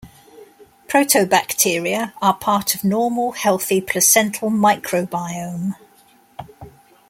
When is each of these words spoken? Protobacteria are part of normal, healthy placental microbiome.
Protobacteria 0.87 2.13
are 2.23 2.33
part 2.33 2.73
of 2.73 2.83
normal, 2.83 3.33
healthy 3.33 3.79
placental 3.81 4.49
microbiome. 4.49 5.75